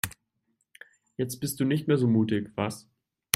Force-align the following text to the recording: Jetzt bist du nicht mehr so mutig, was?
Jetzt 1.15 1.39
bist 1.41 1.59
du 1.59 1.63
nicht 1.65 1.87
mehr 1.87 1.99
so 1.99 2.07
mutig, 2.07 2.49
was? 2.55 2.89